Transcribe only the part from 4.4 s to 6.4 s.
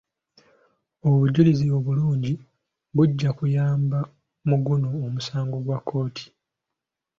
mu guno omusango gwa kkooti.